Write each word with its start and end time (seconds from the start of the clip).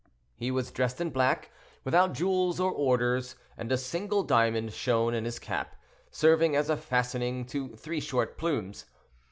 He 0.35 0.49
was 0.49 0.71
dressed 0.71 0.99
in 0.99 1.11
black, 1.11 1.51
without 1.83 2.13
jewels 2.13 2.59
or 2.59 2.71
orders, 2.71 3.35
and 3.55 3.71
a 3.71 3.77
single 3.77 4.23
diamond 4.23 4.73
shone 4.73 5.13
in 5.13 5.25
his 5.25 5.37
cap, 5.37 5.75
serving 6.09 6.55
as 6.55 6.71
a 6.71 6.75
fastening 6.75 7.45
to 7.45 7.75
three 7.75 7.99
short 7.99 8.35
plumes. 8.35 8.85